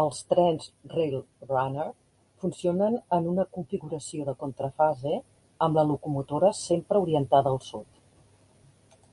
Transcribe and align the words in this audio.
Els 0.00 0.18
trens 0.32 0.68
Rail 0.92 1.16
Runner 1.48 1.86
funcionen 2.44 3.00
en 3.18 3.26
una 3.32 3.46
configuració 3.58 4.28
de 4.30 4.36
contrafase, 4.46 5.18
amb 5.68 5.82
la 5.82 5.86
locomotora 5.92 6.54
sempre 6.64 7.04
orientada 7.08 7.56
al 7.58 7.62
sud. 7.74 9.04